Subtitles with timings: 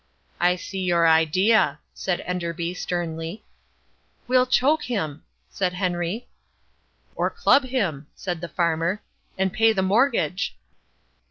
[0.39, 3.43] "I see your idea," said Enderby sternly.
[4.27, 6.27] "We'll choke him," said Henry.
[7.15, 9.03] "Or club him," said the farmer,
[9.37, 10.57] "and pay the mortgage."